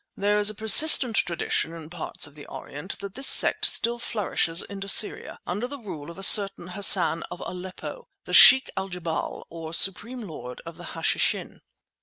[0.17, 4.63] There is a persistent tradition in parts of the Orient that this sect still flourishes
[4.63, 9.43] in Assyria, under the rule of a certain Hassan of Aleppo, the Sheikh al jebal,
[9.51, 11.59] or supreme lord of the Hashishin.